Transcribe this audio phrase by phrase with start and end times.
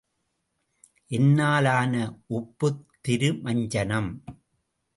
[1.07, 1.93] என்னால் ஆன
[2.29, 4.11] உப்புத் திருமஞ்சனம்.